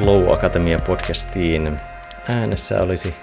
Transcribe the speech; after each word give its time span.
Flow 0.00 0.32
Akatemia 0.32 0.78
podcastiin. 0.78 1.76
Äänessä 2.28 2.82
olisi 2.82 3.14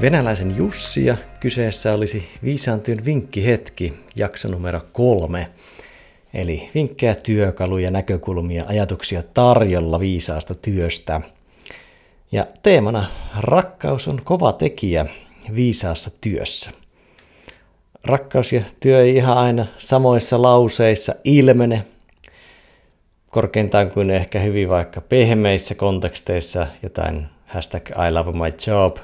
venäläisen 0.00 0.56
Jussi 0.56 1.04
ja 1.04 1.16
kyseessä 1.40 1.92
olisi 1.92 2.28
Viisaantyön 2.44 3.04
vinkkihetki, 3.04 3.92
jakso 4.16 4.48
numero 4.48 4.80
kolme. 4.92 5.48
Eli 6.34 6.70
vinkkejä, 6.74 7.14
työkaluja, 7.14 7.90
näkökulmia, 7.90 8.64
ajatuksia 8.68 9.22
tarjolla 9.34 10.00
viisaasta 10.00 10.54
työstä. 10.54 11.20
Ja 12.32 12.46
teemana 12.62 13.10
rakkaus 13.40 14.08
on 14.08 14.20
kova 14.24 14.52
tekijä 14.52 15.06
viisaassa 15.54 16.10
työssä. 16.20 16.70
Rakkaus 18.04 18.52
ja 18.52 18.62
työ 18.80 19.00
ei 19.00 19.16
ihan 19.16 19.38
aina 19.38 19.66
samoissa 19.76 20.42
lauseissa 20.42 21.14
ilmene, 21.24 21.84
korkeintaan 23.32 23.90
kuin 23.90 24.10
ehkä 24.10 24.38
hyvin 24.38 24.68
vaikka 24.68 25.00
pehmeissä 25.00 25.74
konteksteissa 25.74 26.66
jotain 26.82 27.26
hashtag 27.46 27.90
I 27.90 28.12
love 28.12 28.32
my 28.32 28.54
job 28.66 28.96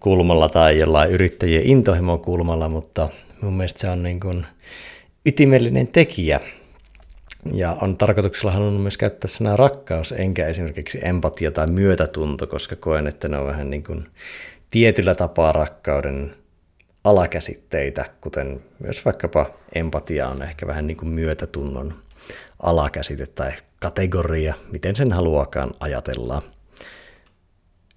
kulmalla 0.00 0.48
tai 0.48 0.78
jollain 0.78 1.10
yrittäjien 1.10 1.66
intohimo 1.66 2.18
kulmalla, 2.18 2.68
mutta 2.68 3.08
mun 3.40 3.52
mielestä 3.52 3.80
se 3.80 3.90
on 3.90 4.02
niin 4.02 4.20
kuin 4.20 4.46
ytimellinen 5.26 5.86
tekijä. 5.86 6.40
Ja 7.52 7.76
on 7.80 7.96
tarkoituksella 7.96 8.52
halunnut 8.52 8.82
myös 8.82 8.98
käyttää 8.98 9.28
sanaa 9.28 9.56
rakkaus, 9.56 10.12
enkä 10.12 10.46
esimerkiksi 10.46 10.98
empatia 11.02 11.50
tai 11.50 11.66
myötätunto, 11.66 12.46
koska 12.46 12.76
koen, 12.76 13.06
että 13.06 13.28
ne 13.28 13.38
on 13.38 13.46
vähän 13.46 13.70
niin 13.70 13.84
kuin 13.84 14.04
tietyllä 14.70 15.14
tapaa 15.14 15.52
rakkauden 15.52 16.34
alakäsitteitä, 17.04 18.04
kuten 18.20 18.60
myös 18.78 19.04
vaikkapa 19.04 19.50
empatia 19.74 20.28
on 20.28 20.42
ehkä 20.42 20.66
vähän 20.66 20.86
niin 20.86 20.96
kuin 20.96 21.08
myötätunnon 21.08 21.94
alakäsite 22.62 23.26
tai 23.26 23.52
kategoria, 23.80 24.54
miten 24.72 24.96
sen 24.96 25.12
haluakaan 25.12 25.70
ajatella. 25.80 26.42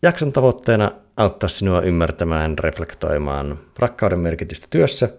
Jakson 0.01 0.31
tavoitteena 0.31 0.91
auttaa 1.17 1.49
sinua 1.49 1.81
ymmärtämään, 1.81 2.57
reflektoimaan 2.59 3.59
rakkauden 3.79 4.19
merkitystä 4.19 4.67
työssä 4.69 5.09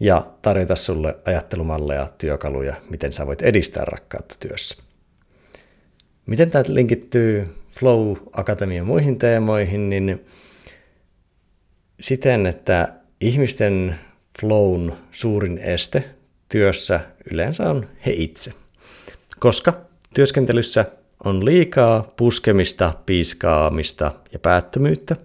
ja 0.00 0.26
tarjota 0.42 0.76
sulle 0.76 1.16
ajattelumalleja, 1.24 2.08
työkaluja, 2.18 2.76
miten 2.90 3.12
sä 3.12 3.26
voit 3.26 3.42
edistää 3.42 3.84
rakkautta 3.84 4.36
työssä. 4.40 4.82
Miten 6.26 6.50
tämä 6.50 6.64
linkittyy 6.68 7.54
Flow 7.80 8.16
Akatemian 8.32 8.86
muihin 8.86 9.18
teemoihin, 9.18 9.90
niin 9.90 10.24
siten, 12.00 12.46
että 12.46 12.92
ihmisten 13.20 14.00
flown 14.40 14.92
suurin 15.12 15.58
este 15.58 16.15
työssä 16.48 17.00
yleensä 17.30 17.70
on 17.70 17.88
he 18.06 18.12
itse– 18.16 18.52
koska 19.38 19.72
työskentelyssä 20.14 20.84
on 21.24 21.44
liikaa 21.44 22.02
puskemista, 22.16 22.92
piiskaamista 23.06 24.12
ja 24.32 24.38
päättömyyttä 24.38 25.16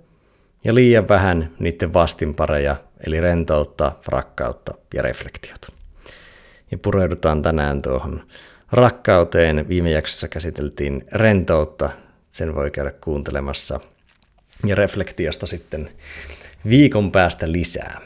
ja 0.64 0.76
liian 0.76 1.08
vähän 1.08 1.52
niiden 1.60 1.94
vastinpareja, 1.94 2.76
eli 3.06 3.22
rentoutta, 3.22 3.92
rakkautta 4.08 4.74
ja 4.94 5.02
reflektiota. 5.02 5.72
Ja 6.72 6.78
pureudutaan 6.78 7.42
tänään 7.42 7.82
tuohon 7.82 8.24
rakkauteen. 8.72 9.70
Viime 9.70 9.92
jaksossa 9.92 10.28
käsiteltiin 10.28 11.06
rentoutta, 11.12 11.90
sen 12.32 12.56
voi 12.56 12.72
käydä 12.72 12.92
kuuntelemassa, 12.92 13.80
ja 14.66 14.76
reflektiosta 14.76 15.46
sitten 15.46 15.90
viikon 16.70 17.12
päästä 17.12 17.52
lisää. 17.52 18.02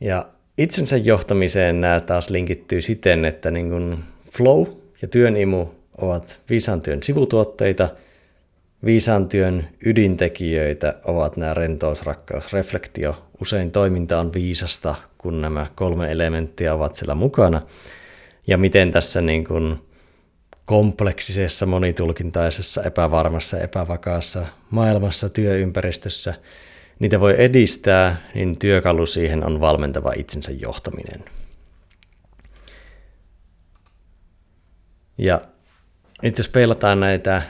Ja 0.00 0.28
itsensä 0.60 0.96
johtamiseen 0.96 1.80
nämä 1.80 2.00
taas 2.00 2.30
linkittyy 2.30 2.80
siten, 2.80 3.24
että 3.24 3.50
niin 3.50 3.70
kuin 3.70 3.98
flow 4.30 4.66
ja 5.02 5.08
työn 5.08 5.36
imu 5.36 5.66
ovat 5.98 6.40
viisaan 6.50 6.80
työn 6.80 7.02
sivutuotteita, 7.02 7.88
viisaan 8.84 9.28
työn 9.28 9.68
ydintekijöitä 9.86 10.94
ovat 11.04 11.36
nämä 11.36 11.54
rentous, 11.54 12.02
rakkaus, 12.02 12.52
reflektio. 12.52 13.26
Usein 13.40 13.70
toiminta 13.70 14.20
on 14.20 14.32
viisasta, 14.32 14.94
kun 15.18 15.40
nämä 15.40 15.66
kolme 15.74 16.12
elementtiä 16.12 16.74
ovat 16.74 16.94
siellä 16.94 17.14
mukana. 17.14 17.62
Ja 18.46 18.58
miten 18.58 18.90
tässä 18.90 19.20
niin 19.20 19.44
kuin 19.44 19.78
kompleksisessa, 20.64 21.66
monitulkintaisessa, 21.66 22.82
epävarmassa, 22.82 23.58
epävakaassa 23.58 24.46
maailmassa, 24.70 25.28
työympäristössä– 25.28 26.34
niitä 27.00 27.20
voi 27.20 27.34
edistää, 27.38 28.16
niin 28.34 28.58
työkalu 28.58 29.06
siihen 29.06 29.46
on 29.46 29.60
valmentava 29.60 30.12
itsensä 30.16 30.52
johtaminen. 30.52 31.24
Ja 35.18 35.40
nyt 36.22 36.38
jos 36.38 36.48
peilataan 36.48 37.00
näitä 37.00 37.42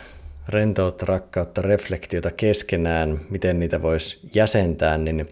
rentoutta, 0.49 1.07
rakkautta, 1.07 1.63
reflektiota 1.63 2.31
keskenään, 2.31 3.21
miten 3.31 3.61
niitä 3.61 3.83
voisi 3.83 4.21
jäsentää, 4.35 4.99
niin 4.99 5.29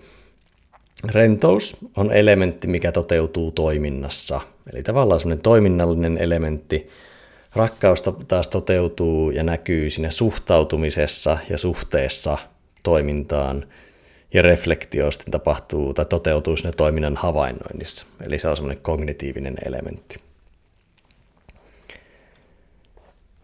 rentous 1.04 1.76
on 1.96 2.12
elementti, 2.12 2.68
mikä 2.68 2.92
toteutuu 2.92 3.52
toiminnassa. 3.52 4.40
Eli 4.72 4.82
tavallaan 4.82 5.20
semmoinen 5.20 5.42
toiminnallinen 5.42 6.18
elementti. 6.18 6.88
Rakkaus 7.54 8.02
taas 8.28 8.48
toteutuu 8.48 9.30
ja 9.30 9.42
näkyy 9.42 9.90
siinä 9.90 10.10
suhtautumisessa 10.10 11.38
ja 11.50 11.58
suhteessa 11.58 12.38
toimintaan– 12.82 13.64
ja 14.34 14.42
reflektio 14.42 15.10
sitten 15.10 15.30
tapahtuu 15.32 15.94
tai 15.94 16.04
toteutuu 16.04 16.56
sinne 16.56 16.72
toiminnan 16.76 17.16
havainnoinnissa. 17.16 18.06
Eli 18.26 18.38
se 18.38 18.48
on 18.48 18.56
semmoinen 18.56 18.82
kognitiivinen 18.82 19.54
elementti. 19.64 20.16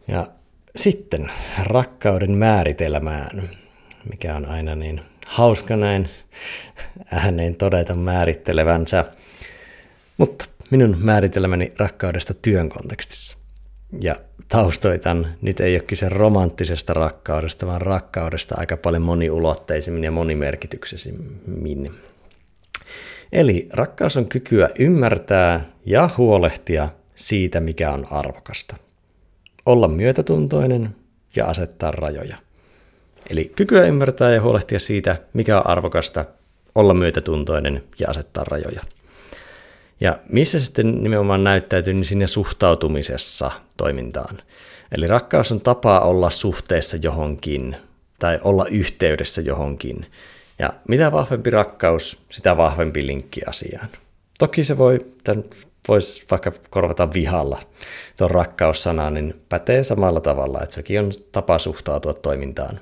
Ja 0.08 0.26
sitten 0.76 1.30
rakkauden 1.62 2.30
määritelmään, 2.30 3.50
mikä 4.10 4.36
on 4.36 4.46
aina 4.46 4.74
niin 4.74 5.00
hauska 5.26 5.76
näin 5.76 6.08
ääneen 7.12 7.56
todeta 7.56 7.94
määrittelevänsä. 7.94 9.04
Mutta 10.16 10.44
minun 10.70 10.96
määritelmäni 10.98 11.72
rakkaudesta 11.78 12.34
työn 12.34 12.68
kontekstissa. 12.68 13.43
Ja 14.00 14.16
taustoitan, 14.48 15.26
nyt 15.40 15.60
ei 15.60 15.74
ole 15.74 15.82
kyse 15.82 16.08
romanttisesta 16.08 16.94
rakkaudesta, 16.94 17.66
vaan 17.66 17.80
rakkaudesta 17.80 18.54
aika 18.58 18.76
paljon 18.76 19.02
moniulotteisemmin 19.02 20.04
ja 20.04 20.10
monimerkityksesimmin. 20.10 21.90
Eli 23.32 23.68
rakkaus 23.72 24.16
on 24.16 24.26
kykyä 24.26 24.70
ymmärtää 24.78 25.70
ja 25.86 26.10
huolehtia 26.18 26.88
siitä, 27.14 27.60
mikä 27.60 27.92
on 27.92 28.06
arvokasta. 28.10 28.76
Olla 29.66 29.88
myötätuntoinen 29.88 30.96
ja 31.36 31.46
asettaa 31.46 31.90
rajoja. 31.90 32.36
Eli 33.30 33.52
kykyä 33.56 33.82
ymmärtää 33.82 34.30
ja 34.30 34.42
huolehtia 34.42 34.78
siitä, 34.78 35.16
mikä 35.32 35.58
on 35.58 35.66
arvokasta, 35.66 36.24
olla 36.74 36.94
myötätuntoinen 36.94 37.84
ja 37.98 38.10
asettaa 38.10 38.44
rajoja. 38.44 38.82
Ja 40.04 40.18
missä 40.28 40.60
sitten 40.60 41.02
nimenomaan 41.02 41.44
näyttäytyy, 41.44 41.94
niin 41.94 42.04
siinä 42.04 42.26
suhtautumisessa 42.26 43.50
toimintaan. 43.76 44.42
Eli 44.92 45.06
rakkaus 45.06 45.52
on 45.52 45.60
tapa 45.60 46.00
olla 46.00 46.30
suhteessa 46.30 46.96
johonkin 47.02 47.76
tai 48.18 48.38
olla 48.42 48.66
yhteydessä 48.66 49.40
johonkin. 49.40 50.06
Ja 50.58 50.72
mitä 50.88 51.12
vahvempi 51.12 51.50
rakkaus, 51.50 52.18
sitä 52.30 52.56
vahvempi 52.56 53.06
linkki 53.06 53.40
asiaan. 53.46 53.88
Toki 54.38 54.64
se 54.64 54.78
voi, 54.78 55.06
tämän 55.24 55.44
voisi 55.88 56.24
vaikka 56.30 56.52
korvata 56.70 57.12
vihalla 57.12 57.60
tuon 58.18 58.30
rakkaussana, 58.30 59.10
niin 59.10 59.40
pätee 59.48 59.84
samalla 59.84 60.20
tavalla, 60.20 60.62
että 60.62 60.74
sekin 60.74 61.00
on 61.00 61.12
tapa 61.32 61.58
suhtautua 61.58 62.14
toimintaan. 62.14 62.80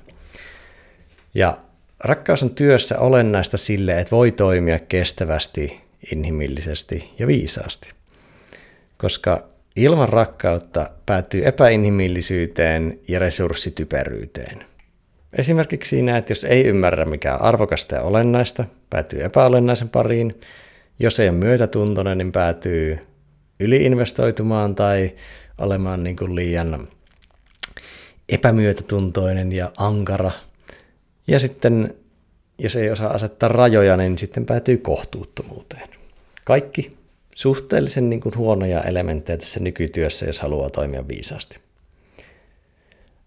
Ja 1.33 1.57
rakkaus 1.99 2.43
on 2.43 2.49
työssä 2.49 2.99
olennaista 2.99 3.57
sille, 3.57 3.99
että 3.99 4.15
voi 4.15 4.31
toimia 4.31 4.79
kestävästi 4.79 5.83
inhimillisesti 6.11 7.13
ja 7.19 7.27
viisaasti. 7.27 7.89
Koska 8.97 9.43
ilman 9.75 10.09
rakkautta 10.09 10.89
päätyy 11.05 11.45
epäinhimillisyyteen 11.45 12.99
ja 13.07 13.19
resurssityperyyteen. 13.19 14.65
Esimerkiksi 15.37 15.89
siinä, 15.89 16.17
että 16.17 16.31
jos 16.31 16.43
ei 16.43 16.65
ymmärrä 16.65 17.05
mikä 17.05 17.35
on 17.35 17.41
arvokasta 17.41 17.95
ja 17.95 18.01
olennaista, 18.01 18.65
päätyy 18.89 19.23
epäolennaisen 19.23 19.89
pariin. 19.89 20.33
Jos 20.99 21.19
ei 21.19 21.29
ole 21.29 21.37
myötätuntoinen, 21.37 22.17
niin 22.17 22.31
päätyy 22.31 22.99
yliinvestoitumaan 23.59 24.75
tai 24.75 25.11
olemaan 25.57 26.03
niin 26.03 26.15
kuin 26.15 26.35
liian 26.35 26.87
epämyötätuntoinen 28.29 29.51
ja 29.51 29.71
ankara. 29.77 30.31
Ja 31.27 31.39
sitten 31.39 31.95
jos 32.57 32.75
ei 32.75 32.91
osaa 32.91 33.13
asettaa 33.13 33.49
rajoja, 33.49 33.97
niin 33.97 34.17
sitten 34.17 34.45
päätyy 34.45 34.77
kohtuuttomuuteen. 34.77 35.92
Kaikki 36.43 36.97
suhteellisen 37.35 38.09
niin 38.09 38.21
kuin 38.21 38.35
huonoja 38.35 38.83
elementtejä 38.83 39.37
tässä 39.37 39.59
nykytyössä, 39.59 40.25
jos 40.25 40.41
haluaa 40.41 40.69
toimia 40.69 41.07
viisaasti. 41.07 41.59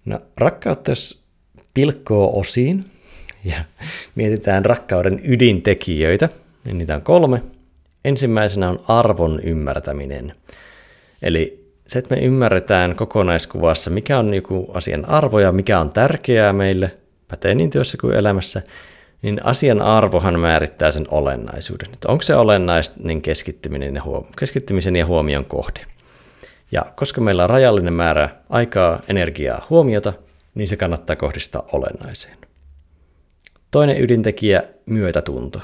No, 0.04 0.20
rakkautta 0.36 0.90
jos 0.90 1.22
pilkkoo 1.74 2.38
osiin 2.38 2.84
ja 3.44 3.64
mietitään 4.14 4.64
rakkauden 4.64 5.20
ydintekijöitä, 5.24 6.28
niin 6.64 6.78
niitä 6.78 6.94
on 6.94 7.02
kolme. 7.02 7.42
Ensimmäisenä 8.04 8.68
on 8.68 8.84
arvon 8.88 9.40
ymmärtäminen. 9.40 10.34
Eli 11.22 11.72
se, 11.86 11.98
että 11.98 12.14
me 12.14 12.20
ymmärretään 12.20 12.96
kokonaiskuvassa, 12.96 13.90
mikä 13.90 14.18
on 14.18 14.34
joku 14.34 14.70
asian 14.74 15.08
arvo 15.08 15.40
ja 15.40 15.52
mikä 15.52 15.80
on 15.80 15.90
tärkeää 15.90 16.52
meille, 16.52 16.94
pätee 17.28 17.54
niin 17.54 17.70
työssä 17.70 17.98
kuin 18.00 18.16
elämässä, 18.16 18.62
niin 19.22 19.40
asian 19.44 19.82
arvohan 19.82 20.40
määrittää 20.40 20.90
sen 20.90 21.06
olennaisuuden. 21.10 21.92
Että 21.92 22.08
onko 22.08 22.22
se 22.22 22.36
olennaista, 22.36 22.96
niin 23.04 23.22
keskittyminen 23.22 23.94
ja 23.94 24.02
huom- 24.02 24.26
keskittymisen 24.38 24.96
ja 24.96 25.06
huomion 25.06 25.44
kohde. 25.44 25.80
Ja 26.72 26.86
koska 26.96 27.20
meillä 27.20 27.44
on 27.44 27.50
rajallinen 27.50 27.92
määrä 27.92 28.28
aikaa, 28.50 29.00
energiaa, 29.08 29.66
huomiota, 29.70 30.12
niin 30.54 30.68
se 30.68 30.76
kannattaa 30.76 31.16
kohdistaa 31.16 31.68
olennaiseen. 31.72 32.36
Toinen 33.70 34.00
ydintekijä, 34.00 34.62
myötätunto. 34.86 35.60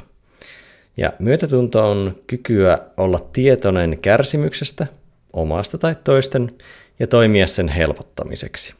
Ja 0.96 1.12
myötätunto 1.18 1.90
on 1.90 2.16
kykyä 2.26 2.78
olla 2.96 3.20
tietoinen 3.32 3.98
kärsimyksestä, 3.98 4.86
omasta 5.32 5.78
tai 5.78 5.96
toisten, 6.04 6.50
ja 6.98 7.06
toimia 7.06 7.46
sen 7.46 7.68
helpottamiseksi. 7.68 8.74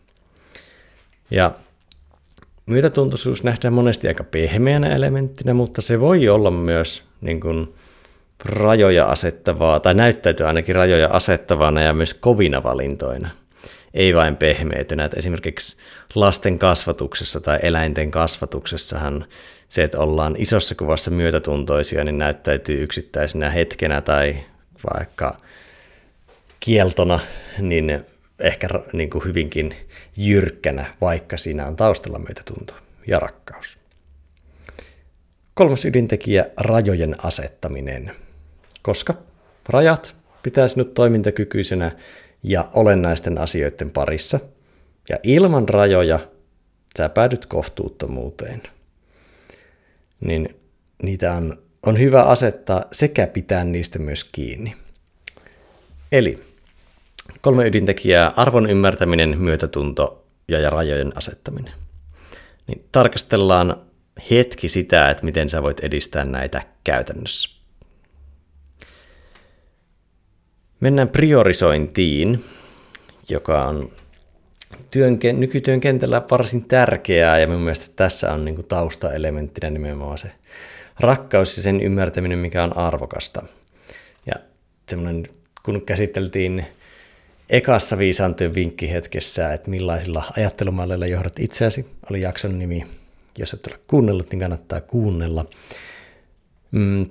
Ja 1.31 1.55
myötätuntoisuus 2.67 3.45
nähdään 3.45 3.75
monesti 3.75 4.09
aika 4.09 4.25
pehmeänä 4.25 4.95
elementtinä, 4.95 5.55
mutta 5.55 5.83
se 5.83 6.01
voi 6.01 6.29
olla 6.29 6.51
myös 6.51 7.03
niin 7.21 7.41
kuin, 7.41 7.75
rajoja 8.45 9.07
asettavaa, 9.07 9.81
tai 9.81 9.95
näyttäytyy 9.95 10.47
ainakin 10.47 10.75
rajoja 10.75 11.09
asettavana 11.13 11.83
ja 11.83 11.95
myös 11.95 12.15
kovina 12.15 12.63
valintoina. 12.63 13.31
Ei 13.95 14.15
vain 14.15 14.37
pehmeitynä, 14.37 15.05
että 15.05 15.19
esimerkiksi 15.19 15.77
lasten 16.15 16.59
kasvatuksessa 16.59 17.41
tai 17.41 17.59
eläinten 17.63 18.11
kasvatuksessahan 18.11 19.25
se, 19.69 19.83
että 19.83 19.99
ollaan 19.99 20.35
isossa 20.39 20.75
kuvassa 20.75 21.11
myötätuntoisia, 21.11 22.05
niin 22.05 22.19
näyttäytyy 22.19 22.83
yksittäisenä 22.83 23.51
hetkenä 23.51 24.01
tai 24.01 24.37
vaikka 24.95 25.37
kieltona, 26.61 27.21
niin 27.59 28.05
ehkä 28.43 28.69
niin 28.93 29.11
kuin 29.11 29.25
hyvinkin 29.25 29.75
jyrkkänä, 30.17 30.95
vaikka 31.01 31.37
siinä 31.37 31.67
on 31.67 31.77
taustalla 31.77 32.19
myötätunto 32.19 32.75
ja 33.07 33.19
rakkaus. 33.19 33.79
Kolmas 35.55 35.85
ydintekijä, 35.85 36.47
rajojen 36.57 37.25
asettaminen. 37.25 38.13
Koska 38.83 39.15
rajat 39.69 40.17
pitää 40.43 40.69
sinut 40.69 40.95
toimintakykyisenä 40.95 41.93
ja 42.43 42.69
olennaisten 42.75 43.39
asioiden 43.39 43.91
parissa. 43.91 44.41
Ja 45.09 45.19
ilman 45.23 45.69
rajoja 45.69 46.21
sä 46.99 47.09
päädyt 47.09 47.47
kohtuuttomuuteen. 47.47 48.63
Niin 50.21 50.57
niitä 51.03 51.33
on, 51.33 51.63
on 51.83 51.99
hyvä 51.99 52.23
asettaa 52.23 52.85
sekä 52.93 53.27
pitää 53.27 53.65
niistä 53.65 53.99
myös 53.99 54.25
kiinni. 54.25 54.77
Eli 56.13 56.52
kolme 57.43 57.67
ydintekijää, 57.67 58.33
arvon 58.37 58.71
ymmärtäminen, 58.71 59.39
myötätunto 59.39 60.25
ja, 60.49 60.61
ja 60.61 60.71
rajojen 60.71 61.13
asettaminen. 61.17 61.73
Niin 62.67 62.85
tarkastellaan 62.93 63.77
hetki 64.31 64.69
sitä, 64.69 65.11
että 65.11 65.25
miten 65.25 65.51
sä 65.51 65.63
voit 65.63 65.81
edistää 65.81 66.25
näitä 66.25 66.63
käytännössä. 66.85 67.51
Mennään 70.81 71.09
priorisointiin, 71.09 72.45
joka 73.29 73.63
on 73.63 73.93
työn, 74.91 75.19
nykytyön 75.33 75.81
kentällä 75.81 76.23
varsin 76.31 76.65
tärkeää 76.65 77.39
ja 77.39 77.47
minun 77.47 77.63
mielestä 77.63 77.93
tässä 77.97 78.33
on 78.33 78.45
niin 78.45 78.65
taustaelementtinä 78.65 79.71
nimenomaan 79.71 80.19
se 80.19 80.31
rakkaus 81.01 81.57
ja 81.57 81.63
sen 81.63 81.81
ymmärtäminen, 81.81 82.39
mikä 82.39 82.65
on 82.65 82.77
arvokasta. 82.77 83.43
Ja 84.27 84.35
semmoinen, 84.89 85.27
kun 85.63 85.83
käsiteltiin 85.83 86.67
ekassa 87.53 87.99
viisaantyön 87.99 88.55
vinkkihetkessä, 88.55 89.53
että 89.53 89.71
millaisilla 89.71 90.25
ajattelumalleilla 90.37 91.07
johdat 91.07 91.39
itseäsi, 91.39 91.87
oli 92.11 92.21
jakson 92.21 92.59
nimi. 92.59 92.85
Jos 93.39 93.55
et 93.55 93.67
ole 93.67 93.79
kuunnellut, 93.87 94.31
niin 94.31 94.41
kannattaa 94.41 94.81
kuunnella. 94.81 95.45
Mm, 96.71 97.07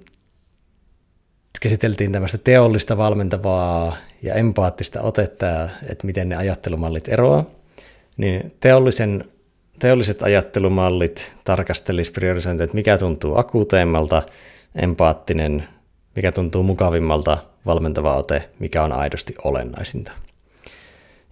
käsiteltiin 1.62 2.12
tämmöistä 2.12 2.38
teollista 2.38 2.98
valmentavaa 2.98 3.98
ja 4.22 4.34
empaattista 4.34 5.02
otetta, 5.02 5.70
että 5.90 6.06
miten 6.06 6.30
ne 6.30 6.36
ajattelumallit 6.36 7.08
eroaa. 7.08 7.46
Niin 8.18 8.56
teollisen, 8.60 9.26
teolliset 9.80 10.24
ajattelumallit 10.24 11.36
tarkastelisi 11.44 12.12
priorisointia, 12.12 12.64
että 12.64 12.76
mikä 12.76 12.98
tuntuu 12.98 13.38
akuuteimmalta, 13.38 14.24
empaattinen, 14.76 15.64
mikä 16.16 16.32
tuntuu 16.32 16.64
mukavimmalta, 16.64 17.38
valmentava 17.66 18.16
ote, 18.16 18.50
mikä 18.60 18.84
on 18.84 18.92
aidosti 18.92 19.36
olennaisinta. 19.44 20.12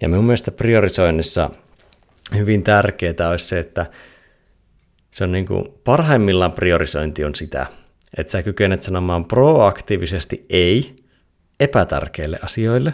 Ja 0.01 0.09
minun 0.09 0.25
mielestä 0.25 0.51
priorisoinnissa 0.51 1.49
hyvin 2.35 2.63
tärkeää 2.63 3.29
olisi 3.31 3.45
se, 3.45 3.59
että 3.59 3.85
se 5.11 5.23
on 5.23 5.31
niin 5.31 5.45
kuin, 5.45 5.65
parhaimmillaan 5.83 6.51
priorisointi 6.51 7.23
on 7.23 7.35
sitä, 7.35 7.65
että 8.17 8.31
sä 8.31 8.43
kykenet 8.43 8.81
sanomaan 8.81 9.25
proaktiivisesti 9.25 10.45
ei 10.49 10.95
epätärkeille 11.59 12.39
asioille, 12.41 12.93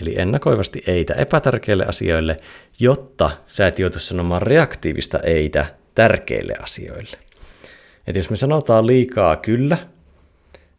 eli 0.00 0.14
ennakoivasti 0.18 0.82
eitä 0.86 1.14
epätärkeille 1.14 1.86
asioille, 1.86 2.36
jotta 2.80 3.30
sä 3.46 3.66
et 3.66 3.78
joutu 3.78 3.98
sanomaan 3.98 4.42
reaktiivista 4.42 5.18
eitä 5.18 5.66
tärkeille 5.94 6.54
asioille. 6.60 7.18
Et 8.06 8.16
jos 8.16 8.30
me 8.30 8.36
sanotaan 8.36 8.86
liikaa 8.86 9.36
kyllä, 9.36 9.78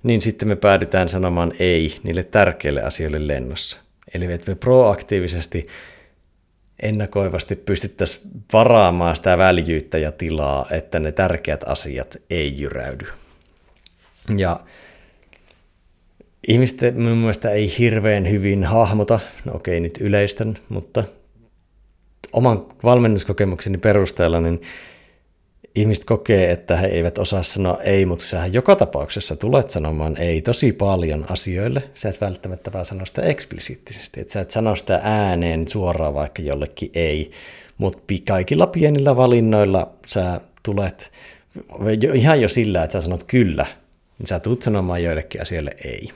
niin 0.03 0.21
sitten 0.21 0.47
me 0.47 0.55
päädytään 0.55 1.09
sanomaan 1.09 1.51
ei 1.59 1.99
niille 2.03 2.23
tärkeille 2.23 2.81
asioille 2.81 3.27
lennossa. 3.27 3.84
Eli 4.15 4.33
että 4.33 4.51
me 4.51 4.55
proaktiivisesti 4.55 5.67
ennakoivasti 6.79 7.55
pystyttäisiin 7.55 8.31
varaamaan 8.53 9.15
sitä 9.15 9.37
väljyyttä 9.37 9.97
ja 9.97 10.11
tilaa, 10.11 10.67
että 10.71 10.99
ne 10.99 11.11
tärkeät 11.11 11.63
asiat 11.67 12.17
ei 12.29 12.59
jyräydy. 12.59 13.05
Ja 14.37 14.59
ihmiset 16.47 16.95
mun 16.95 17.17
mielestä 17.17 17.49
ei 17.51 17.77
hirveän 17.77 18.29
hyvin 18.29 18.63
hahmota, 18.63 19.19
no 19.45 19.53
okei 19.55 19.79
nyt 19.79 19.97
yleistän, 20.01 20.57
mutta 20.69 21.03
oman 22.33 22.65
valmennuskokemukseni 22.83 23.77
perusteella, 23.77 24.39
niin 24.41 24.61
ihmiset 25.75 26.05
kokee, 26.05 26.51
että 26.51 26.75
he 26.75 26.87
eivät 26.87 27.17
osaa 27.17 27.43
sanoa 27.43 27.81
ei, 27.81 28.05
mutta 28.05 28.25
sähän 28.25 28.53
joka 28.53 28.75
tapauksessa 28.75 29.35
tulet 29.35 29.71
sanomaan 29.71 30.17
ei 30.17 30.41
tosi 30.41 30.71
paljon 30.71 31.25
asioille. 31.29 31.83
Sä 31.93 32.09
et 32.09 32.21
välttämättä 32.21 32.73
vaan 32.73 32.85
sano 32.85 33.05
sitä 33.05 33.21
eksplisiittisesti, 33.21 34.21
että 34.21 34.33
sä 34.33 34.41
et 34.41 34.51
sano 34.51 34.75
sitä 34.75 34.99
ääneen 35.03 35.67
suoraan 35.67 36.13
vaikka 36.13 36.41
jollekin 36.41 36.91
ei, 36.93 37.31
mutta 37.77 38.13
kaikilla 38.27 38.67
pienillä 38.67 39.15
valinnoilla 39.15 39.91
sä 40.05 40.41
tulet 40.63 41.11
ihan 42.13 42.41
jo 42.41 42.47
sillä, 42.47 42.83
että 42.83 42.91
sä 42.93 43.01
sanot 43.01 43.23
kyllä, 43.23 43.65
niin 44.19 44.27
sä 44.27 44.39
tulet 44.39 44.61
sanomaan 44.61 45.03
joillekin 45.03 45.41
asioille 45.41 45.71
ei. 45.83 46.09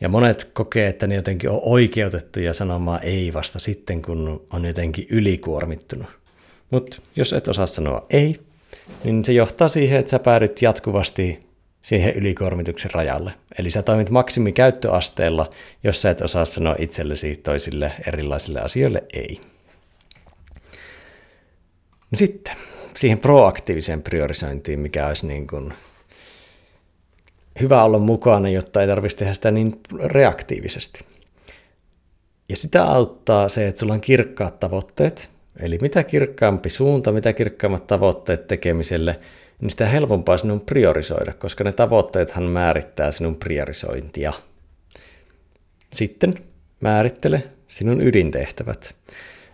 Ja 0.00 0.08
monet 0.08 0.50
kokee, 0.52 0.88
että 0.88 1.06
ne 1.06 1.14
jotenkin 1.14 1.50
on 1.50 1.60
oikeutettuja 1.62 2.54
sanomaan 2.54 3.00
ei 3.02 3.32
vasta 3.32 3.58
sitten, 3.58 4.02
kun 4.02 4.46
on 4.52 4.64
jotenkin 4.64 5.06
ylikuormittunut. 5.10 6.06
Mutta 6.70 6.98
jos 7.16 7.32
et 7.32 7.48
osaa 7.48 7.66
sanoa 7.66 8.06
ei, 8.10 8.40
niin 9.04 9.24
se 9.24 9.32
johtaa 9.32 9.68
siihen, 9.68 10.00
että 10.00 10.10
sä 10.10 10.18
päädyt 10.18 10.62
jatkuvasti 10.62 11.46
siihen 11.82 12.14
ylikuormituksen 12.14 12.90
rajalle. 12.90 13.34
Eli 13.58 13.70
sä 13.70 13.82
toimit 13.82 14.10
maksimikäyttöasteella, 14.10 15.50
jos 15.84 16.02
sä 16.02 16.10
et 16.10 16.20
osaa 16.20 16.44
sanoa 16.44 16.76
itsellesi 16.78 17.36
toisille 17.36 17.92
erilaisille 18.06 18.60
asioille 18.60 19.04
ei. 19.12 19.40
No 22.10 22.16
sitten 22.16 22.56
siihen 22.96 23.18
proaktiiviseen 23.18 24.02
priorisointiin, 24.02 24.80
mikä 24.80 25.06
olisi 25.06 25.26
niin 25.26 25.46
kuin 25.46 25.72
hyvä 27.60 27.84
olla 27.84 27.98
mukana, 27.98 28.48
jotta 28.48 28.80
ei 28.80 28.86
tarvitsisi 28.86 29.18
tehdä 29.18 29.34
sitä 29.34 29.50
niin 29.50 29.80
reaktiivisesti. 30.04 31.04
Ja 32.48 32.56
sitä 32.56 32.84
auttaa 32.84 33.48
se, 33.48 33.68
että 33.68 33.80
sulla 33.80 33.94
on 33.94 34.00
kirkkaat 34.00 34.60
tavoitteet, 34.60 35.30
eli 35.60 35.78
mitä 35.80 36.04
kirkkaampi 36.04 36.70
suunta, 36.70 37.12
mitä 37.12 37.32
kirkkaammat 37.32 37.86
tavoitteet 37.86 38.46
tekemiselle, 38.46 39.18
niin 39.60 39.70
sitä 39.70 39.86
helpompaa 39.86 40.38
sinun 40.38 40.60
priorisoida, 40.60 41.32
koska 41.32 41.64
ne 41.64 41.72
tavoitteethan 41.72 42.44
määrittää 42.44 43.12
sinun 43.12 43.36
priorisointia. 43.36 44.32
Sitten 45.92 46.34
määrittele 46.80 47.42
sinun 47.68 48.00
ydintehtävät. 48.00 48.94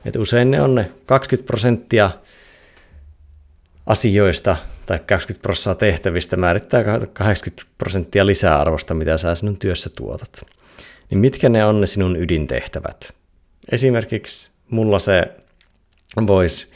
Et 0.04 0.16
usein 0.16 0.50
ne 0.50 0.62
on 0.62 0.74
ne 0.74 0.90
20 1.06 1.46
prosenttia 1.46 2.10
asioista, 3.86 4.56
tai 4.86 4.98
20 4.98 5.42
prosenttia 5.42 5.74
tehtävistä 5.74 6.36
määrittää 6.36 6.84
80 7.12 7.74
prosenttia 7.78 8.26
lisäarvosta, 8.26 8.94
mitä 8.94 9.18
sä 9.18 9.34
sinun 9.34 9.58
työssä 9.58 9.90
tuotat. 9.96 10.46
Niin 11.10 11.18
mitkä 11.18 11.48
ne 11.48 11.64
on 11.64 11.80
ne 11.80 11.86
sinun 11.86 12.16
ydintehtävät? 12.16 13.14
Esimerkiksi 13.72 14.50
mulla 14.70 14.98
se 14.98 15.41
voisi 16.26 16.66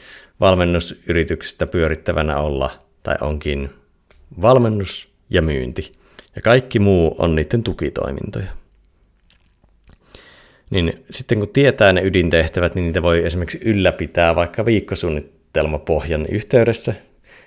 valmennusyrityksestä 0.40 1.66
pyörittävänä 1.66 2.36
olla, 2.36 2.84
tai 3.02 3.16
onkin 3.20 3.70
valmennus 4.42 5.08
ja 5.30 5.42
myynti. 5.42 5.92
Ja 6.36 6.42
kaikki 6.42 6.78
muu 6.78 7.14
on 7.18 7.34
niiden 7.36 7.62
tukitoimintoja. 7.62 8.50
niin 10.70 11.04
sitten 11.10 11.38
kun 11.38 11.48
tietää 11.48 11.92
ne 11.92 12.02
ydintehtävät, 12.02 12.74
niin 12.74 12.84
niitä 12.84 13.02
voi 13.02 13.26
esimerkiksi 13.26 13.60
ylläpitää 13.64 14.34
vaikka 14.34 14.64
viikkosuunnitelmapohjan 14.64 16.26
yhteydessä, 16.30 16.94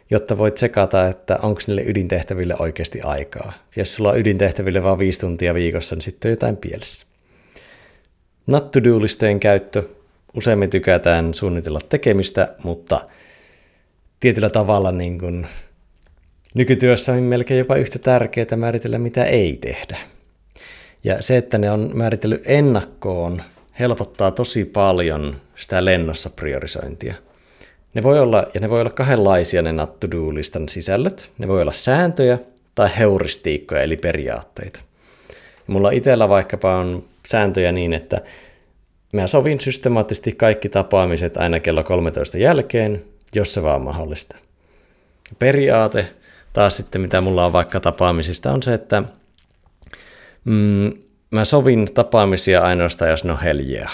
jotta 0.10 0.38
voit 0.38 0.53
tsekata, 0.53 1.08
että 1.08 1.39
onko 1.41 1.62
niille 1.67 1.84
ydintehtäville 1.84 2.55
oikeasti 2.60 3.01
aikaa. 3.01 3.53
Jos 3.75 3.96
sulla 3.96 4.12
on 4.12 4.19
ydintehtäville 4.19 4.84
vain 4.84 5.00
viisi 5.00 5.19
tuntia 5.19 5.53
viikossa, 5.53 5.96
niin 5.96 6.01
sitten 6.03 6.29
on 6.29 6.34
jotain 6.34 6.58
pielessä. 6.58 7.05
Not 8.48 8.72
to 8.72 8.84
do 8.84 9.00
käyttö. 9.39 9.84
Useimmin 10.33 10.69
tykätään 10.69 11.33
suunnitella 11.33 11.79
tekemistä, 11.89 12.55
mutta 12.63 13.01
tietyllä 14.19 14.50
tavalla 14.50 14.91
niin 14.91 15.19
kuin 15.19 15.48
nykytyössä 16.55 17.13
on 17.13 17.24
melkein 17.24 17.57
jopa 17.57 17.75
yhtä 17.75 18.00
tärkeää 18.00 18.55
määritellä, 18.55 18.98
mitä 18.98 19.25
ei 19.25 19.57
tehdä. 19.62 19.98
Ja 21.03 21.21
se, 21.21 21.38
että 21.38 21.57
ne 21.57 21.71
on 21.71 21.91
määritellyt 21.93 22.41
ennakkoon, 22.45 23.43
helpottaa 23.79 24.31
tosi 24.31 24.65
paljon 24.65 25.41
sitä 25.55 25.86
lennossa 25.86 26.29
priorisointia. 26.29 27.15
Ne 27.93 28.03
voi 28.03 28.19
olla, 28.19 28.48
ja 28.53 28.59
ne 28.59 28.69
voi 28.69 28.79
olla 28.79 28.89
kahdenlaisia 28.89 29.62
ne 29.62 29.71
not 29.71 29.98
listan 30.33 30.69
sisällöt. 30.69 31.31
Ne 31.38 31.48
voi 31.48 31.62
olla 31.62 31.71
sääntöjä 31.71 32.39
tai 32.75 32.89
heuristiikkoja, 32.98 33.81
eli 33.81 33.98
periaatteita. 33.98 34.79
Mulla 35.67 35.91
itsellä 35.91 36.29
vaikkapa 36.29 36.75
on 36.75 37.03
sääntöjä 37.27 37.71
niin, 37.71 37.93
että 37.93 38.21
mä 39.13 39.27
sovin 39.27 39.59
systemaattisesti 39.59 40.31
kaikki 40.31 40.69
tapaamiset 40.69 41.37
aina 41.37 41.59
kello 41.59 41.83
13 41.83 42.37
jälkeen, 42.37 43.03
jos 43.35 43.53
se 43.53 43.63
vaan 43.63 43.81
mahdollista. 43.81 44.35
Periaate 45.39 46.07
taas 46.53 46.77
sitten, 46.77 47.01
mitä 47.01 47.21
mulla 47.21 47.45
on 47.45 47.53
vaikka 47.53 47.79
tapaamisista, 47.79 48.51
on 48.51 48.63
se, 48.63 48.73
että 48.73 49.03
mm, 50.45 50.91
mä 51.31 51.45
sovin 51.45 51.93
tapaamisia 51.93 52.61
ainoastaan, 52.61 53.11
jos 53.11 53.23
ne 53.23 53.31
on 53.31 53.41
heljeä. 53.41 53.89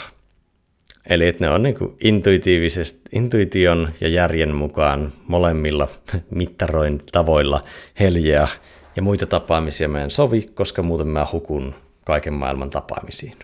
Eli 1.09 1.27
että 1.27 1.45
ne 1.45 1.49
on 1.49 1.63
niin 1.63 1.75
intuitiivisesti, 2.03 3.01
intuition 3.11 3.89
ja 4.01 4.07
järjen 4.07 4.55
mukaan 4.55 5.13
molemmilla 5.27 5.87
mittaroin 6.29 7.01
tavoilla 7.11 7.61
heljeä 7.99 8.47
ja 8.95 9.01
muita 9.01 9.25
tapaamisia 9.25 9.87
mä 9.87 10.03
en 10.03 10.11
sovi, 10.11 10.41
koska 10.41 10.83
muuten 10.83 11.07
mä 11.07 11.27
hukun 11.31 11.75
kaiken 12.05 12.33
maailman 12.33 12.69
tapaamisiin. 12.69 13.37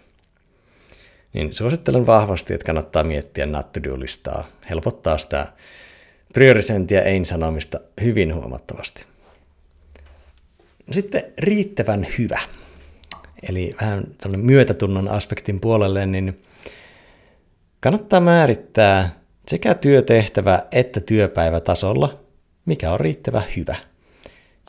Niin 1.33 1.53
suosittelen 1.53 2.05
vahvasti, 2.05 2.53
että 2.53 2.65
kannattaa 2.65 3.03
miettiä 3.03 3.45
not 3.45 3.77
listaa 3.97 4.47
helpottaa 4.69 5.17
sitä 5.17 5.47
priorisointia 6.33 7.01
ei-sanomista 7.01 7.79
hyvin 8.01 8.35
huomattavasti. 8.35 9.05
Sitten 10.91 11.23
riittävän 11.37 12.07
hyvä, 12.17 12.39
eli 13.49 13.71
vähän 13.81 14.07
myötätunnon 14.37 15.07
aspektin 15.07 15.59
puolelle, 15.59 16.05
niin 16.05 16.41
kannattaa 17.79 18.19
määrittää 18.19 19.19
sekä 19.47 19.73
työtehtävä 19.73 20.63
että 20.71 20.99
työpäivätasolla, 20.99 22.19
mikä 22.65 22.91
on 22.91 22.99
riittävä 22.99 23.41
hyvä. 23.57 23.75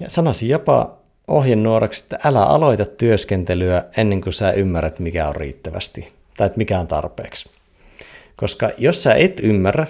Ja 0.01 0.11
sanoisin 0.11 0.49
jopa 0.49 0.99
ohjenuoraksi, 1.29 2.05
että 2.05 2.19
älä 2.25 2.45
aloita 2.45 2.85
työskentelyä 2.85 3.85
ennen 3.97 4.21
kuin 4.21 4.33
sä 4.33 4.53
ymmärrät, 4.53 4.99
mikä 4.99 5.29
on 5.29 5.37
riittävästi 5.37 6.22
tai 6.37 6.47
että 6.47 6.59
mikä 6.59 6.79
on 6.79 6.87
tarpeeksi. 6.87 7.51
Koska 8.37 8.71
jos 8.79 9.03
sä 9.03 9.15
et 9.15 9.41
ymmärrä, 9.43 9.87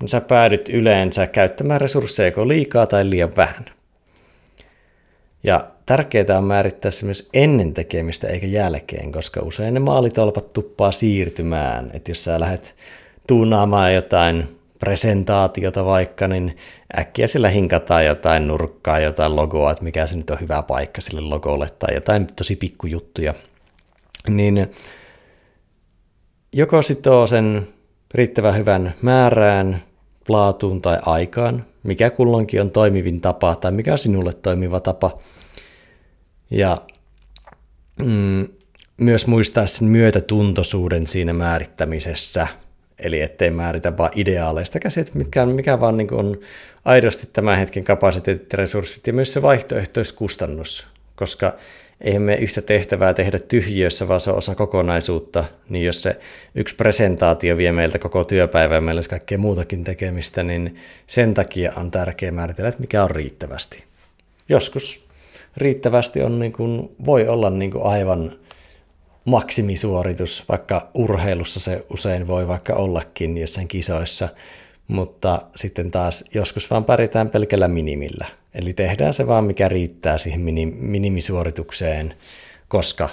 niin 0.00 0.08
sä 0.08 0.20
päädyt 0.20 0.68
yleensä 0.68 1.26
käyttämään 1.26 1.80
resursseja 1.80 2.28
joko 2.28 2.48
liikaa 2.48 2.86
tai 2.86 3.10
liian 3.10 3.36
vähän. 3.36 3.64
Ja 5.44 5.68
tärkeää 5.86 6.38
on 6.38 6.44
määrittää 6.44 6.90
se 6.90 7.04
myös 7.04 7.28
ennen 7.34 7.74
tekemistä 7.74 8.28
eikä 8.28 8.46
jälkeen, 8.46 9.12
koska 9.12 9.40
usein 9.40 9.74
ne 9.74 9.80
maalitolpat 9.80 10.52
tuppaa 10.52 10.92
siirtymään. 10.92 11.90
Että 11.92 12.10
jos 12.10 12.24
sä 12.24 12.40
lähdet 12.40 12.74
tuunaamaan 13.26 13.94
jotain 13.94 14.56
presentaatiota 14.78 15.84
vaikka, 15.84 16.28
niin 16.28 16.56
äkkiä 16.98 17.26
sillä 17.26 17.48
hinkataan 17.48 18.06
jotain 18.06 18.48
nurkkaa, 18.48 19.00
jotain 19.00 19.36
logoa, 19.36 19.70
että 19.70 19.84
mikä 19.84 20.06
se 20.06 20.16
nyt 20.16 20.30
on 20.30 20.40
hyvä 20.40 20.62
paikka 20.62 21.00
sille 21.00 21.20
logolle 21.20 21.68
tai 21.78 21.94
jotain 21.94 22.26
tosi 22.36 22.56
pikkujuttuja. 22.56 23.34
Niin 24.28 24.70
joko 26.52 26.82
sitoo 26.82 27.26
sen 27.26 27.68
riittävän 28.14 28.56
hyvän 28.56 28.94
määrään, 29.02 29.82
laatuun 30.28 30.82
tai 30.82 30.98
aikaan, 31.02 31.66
mikä 31.82 32.10
kulloinkin 32.10 32.60
on 32.60 32.70
toimivin 32.70 33.20
tapa 33.20 33.56
tai 33.56 33.72
mikä 33.72 33.92
on 33.92 33.98
sinulle 33.98 34.32
toimiva 34.32 34.80
tapa. 34.80 35.18
Ja 36.50 36.76
mm, 38.04 38.48
myös 38.96 39.26
muistaa 39.26 39.66
sen 39.66 39.88
myötätuntoisuuden 39.88 41.06
siinä 41.06 41.32
määrittämisessä, 41.32 42.46
eli 42.98 43.20
ettei 43.20 43.50
määritä 43.50 43.96
vain 43.96 44.12
ideaaleista 44.14 44.78
käsiä, 44.78 45.04
mikä, 45.14 45.46
mikä 45.46 45.80
vaan 45.80 45.96
niin 45.96 46.14
on 46.14 46.40
aidosti 46.84 47.28
tämän 47.32 47.58
hetken 47.58 47.84
kapasiteetit 47.84 48.52
ja 48.52 48.56
resurssit 48.56 49.06
ja 49.06 49.12
myös 49.12 49.32
se 49.32 49.42
vaihtoehtoiskustannus, 49.42 50.86
koska 51.22 51.52
eihän 52.00 52.22
me 52.22 52.34
yhtä 52.34 52.62
tehtävää 52.62 53.14
tehdä 53.14 53.38
tyhjiössä, 53.38 54.08
vaan 54.08 54.20
se 54.20 54.30
on 54.30 54.38
osa 54.38 54.54
kokonaisuutta, 54.54 55.44
niin 55.68 55.84
jos 55.84 56.02
se 56.02 56.16
yksi 56.54 56.74
presentaatio 56.74 57.56
vie 57.56 57.72
meiltä 57.72 57.98
koko 57.98 58.24
työpäivää 58.24 58.76
ja 58.76 58.80
meillä 58.80 58.98
olisi 58.98 59.10
kaikkea 59.10 59.38
muutakin 59.38 59.84
tekemistä, 59.84 60.42
niin 60.42 60.76
sen 61.06 61.34
takia 61.34 61.72
on 61.76 61.90
tärkeää 61.90 62.32
määritellä, 62.32 62.68
että 62.68 62.80
mikä 62.80 63.04
on 63.04 63.10
riittävästi. 63.10 63.84
Joskus 64.48 65.08
riittävästi 65.56 66.22
on 66.22 66.38
niin 66.38 66.52
kuin, 66.52 66.96
voi 67.04 67.28
olla 67.28 67.50
niin 67.50 67.70
kuin 67.70 67.86
aivan 67.86 68.32
maksimisuoritus, 69.24 70.44
vaikka 70.48 70.90
urheilussa 70.94 71.60
se 71.60 71.86
usein 71.90 72.26
voi 72.26 72.48
vaikka 72.48 72.74
ollakin 72.74 73.38
jossain 73.38 73.68
kisoissa, 73.68 74.28
mutta 74.88 75.42
sitten 75.56 75.90
taas 75.90 76.24
joskus 76.34 76.70
vaan 76.70 76.84
pärjätään 76.84 77.30
pelkällä 77.30 77.68
minimillä. 77.68 78.41
Eli 78.54 78.72
tehdään 78.72 79.14
se 79.14 79.26
vaan, 79.26 79.44
mikä 79.44 79.68
riittää 79.68 80.18
siihen 80.18 80.40
minimisuoritukseen, 80.76 82.14
koska 82.68 83.08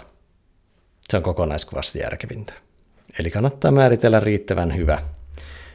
se 1.09 1.17
on 1.17 1.23
kokonaiskuvasti 1.23 1.99
järkevintä. 1.99 2.53
Eli 3.19 3.31
kannattaa 3.31 3.71
määritellä 3.71 4.19
riittävän 4.19 4.75
hyvä. 4.75 4.99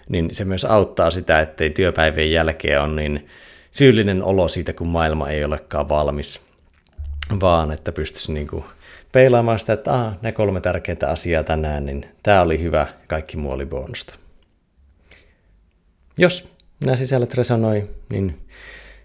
Niin 0.09 0.35
se 0.35 0.45
myös 0.45 0.65
auttaa 0.65 1.11
sitä, 1.11 1.41
ettei 1.41 1.71
työpäivien 1.71 2.33
jälkeen 2.33 2.83
ole 2.83 2.93
niin 2.93 3.29
syyllinen 3.71 4.23
olo 4.23 4.49
siitä, 4.49 4.73
kun 4.73 4.89
maailma 4.89 5.29
ei 5.29 5.45
olekaan 5.45 5.89
valmis, 5.89 6.41
vaan 7.41 7.73
että 7.73 7.93
pystyisi 7.93 8.33
niin 8.33 8.49
kuin 8.49 8.65
peilaamaan 9.13 9.59
sitä, 9.59 9.73
että 9.73 9.93
ah, 9.93 10.17
ne 10.23 10.33
kolme 10.33 10.61
tärkeintä 10.61 11.09
asiaa 11.09 11.43
tänään, 11.43 11.87
niin 11.87 12.07
tämä 12.23 12.43
oli 12.43 12.63
hyvä 12.63 12.79
ja 12.79 13.07
kaikki 13.07 13.37
muu 13.37 13.53
oli 13.53 13.67
bonusta. 13.67 14.15
Jos 16.19 16.51
nämä 16.85 16.97
sisällöt 16.97 17.35
resonoi, 17.35 17.91
niin 18.09 18.41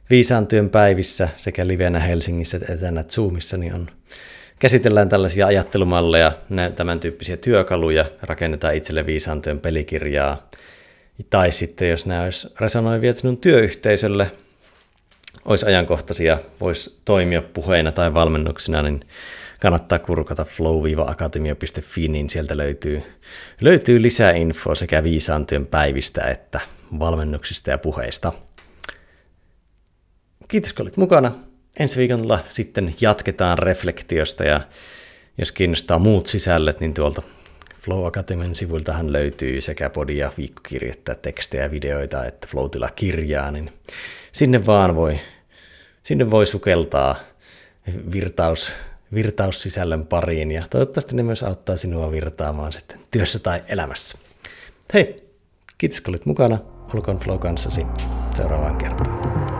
viisaan 0.10 0.48
työn 0.48 0.70
päivissä 0.70 1.30
sekä 1.36 1.68
livenä 1.68 2.00
Helsingissä 2.00 2.58
että 2.58 2.74
etänä 2.74 3.04
Zoomissa 3.04 3.58
niin 3.58 3.74
on, 3.74 3.88
käsitellään 4.60 5.10
tällaisia 5.10 5.48
ajattelumalleja, 5.48 6.32
tämän 6.76 7.00
tyyppisiä 7.00 7.38
työkaluja, 7.38 8.06
rakennetaan 8.22 8.76
itselle 8.76 9.06
viisaan 9.06 9.42
työn 9.42 9.60
pelikirjaa. 9.60 10.50
Tai 11.30 11.52
sitten 11.52 11.90
jos 11.90 12.06
nämä 12.06 12.24
olisi 12.24 12.48
resonoivia 12.60 13.14
sinun 13.14 13.38
työyhteisölle, 13.38 14.32
olisi 15.46 15.66
ajankohtaisia, 15.66 16.38
voisi 16.62 17.00
toimia 17.06 17.42
puheina 17.42 17.92
tai 17.92 18.14
valmennuksina, 18.14 18.82
niin 18.82 19.00
kannattaa 19.62 20.00
kurkata 20.00 20.46
flow-akatemia.fi, 20.46 22.08
niin 22.08 22.30
sieltä 22.30 22.58
löytyy, 22.58 23.04
löytyy 23.62 24.02
lisää 24.02 24.32
infoa 24.32 24.76
sekä 24.76 25.04
viisaan 25.04 25.46
työn 25.46 25.66
päivistä 25.66 26.22
että 26.22 26.60
valmennuksista 27.00 27.70
ja 27.70 27.78
puheista. 27.78 28.34
Kiitos 30.50 30.74
kun 30.74 30.84
olit 30.84 30.98
mukana. 30.98 31.32
Ensi 31.80 31.98
viikolla 31.98 32.40
sitten 32.50 32.94
jatketaan 33.02 33.60
reflektiosta 33.60 34.44
ja 34.44 34.62
jos 35.38 35.52
kiinnostaa 35.52 36.00
muut 36.00 36.28
sisällöt, 36.28 36.80
niin 36.80 36.94
tuolta 36.94 37.22
Flow 37.82 38.06
Academyn 38.06 38.56
sivuiltahan 38.56 39.14
löytyy 39.14 39.62
sekä 39.62 39.90
podia, 39.90 40.32
viikkokirjettä, 40.38 41.16
tekstejä, 41.16 41.72
videoita 41.72 42.26
että 42.26 42.48
flow 42.48 42.70
kirjaa, 42.96 43.52
niin 43.52 43.74
sinne 44.32 44.66
vaan 44.66 44.96
voi, 44.96 45.20
sinne 46.04 46.32
voi 46.32 46.46
sukeltaa 46.46 47.16
virtaus, 48.12 48.74
virtaussisällön 49.14 50.08
pariin 50.08 50.52
ja 50.52 50.64
toivottavasti 50.70 51.16
ne 51.16 51.24
myös 51.24 51.44
auttaa 51.44 51.78
sinua 51.78 52.12
virtaamaan 52.12 52.74
sitten 52.74 53.00
työssä 53.12 53.40
tai 53.40 53.64
elämässä. 53.68 54.18
Hei, 54.94 55.30
kiitos 55.78 56.02
kun 56.02 56.12
olit 56.12 56.26
mukana 56.26 56.60
olkoon 56.94 57.20
Flow 57.20 57.40
kanssasi 57.40 57.86
seuraavaan 58.34 58.78
kertaan. 58.78 59.59